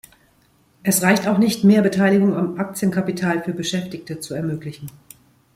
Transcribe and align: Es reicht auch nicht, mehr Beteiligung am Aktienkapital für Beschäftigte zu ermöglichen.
Es 0.81 1.03
reicht 1.03 1.27
auch 1.27 1.37
nicht, 1.37 1.63
mehr 1.63 1.83
Beteiligung 1.83 2.35
am 2.35 2.59
Aktienkapital 2.59 3.43
für 3.43 3.53
Beschäftigte 3.53 4.19
zu 4.19 4.33
ermöglichen. 4.33 4.89